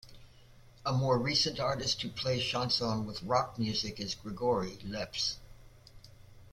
[0.83, 5.37] A more recent artist who plays chanson with Rock music is Grigory Leps.